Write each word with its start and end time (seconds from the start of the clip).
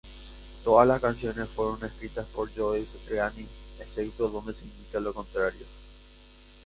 Todas 0.63 0.87
las 0.87 0.99
canciones 0.99 1.47
fueron 1.49 1.83
escritas 1.85 2.25
por 2.29 2.49
Joe 2.55 2.83
Satriani 2.87 3.45
excepto 3.79 4.29
donde 4.29 4.55
se 4.55 4.65
indica 4.65 4.99
lo 4.99 5.13
contrario. 5.13 5.67